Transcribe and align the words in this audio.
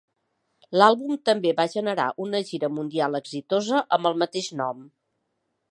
L'àlbum 0.81 1.19
també 1.29 1.51
va 1.59 1.67
generar 1.73 2.07
una 2.25 2.41
gira 2.53 2.71
mundial 2.79 3.19
exitosa 3.21 3.87
amb 3.99 4.11
el 4.11 4.21
mateix 4.25 4.53
nom. 4.63 4.83